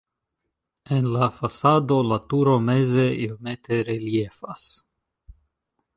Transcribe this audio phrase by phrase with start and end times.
[0.95, 4.69] En la fasado la turo meze iomete reliefas.